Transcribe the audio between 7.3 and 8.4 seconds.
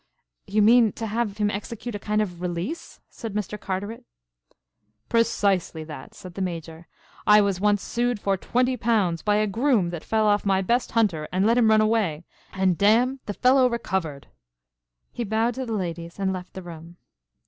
was once sued for